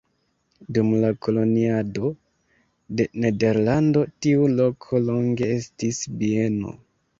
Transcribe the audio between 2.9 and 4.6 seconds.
de Nederlando tiu